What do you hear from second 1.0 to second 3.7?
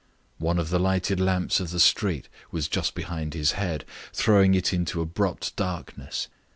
lamps of the street was just behind his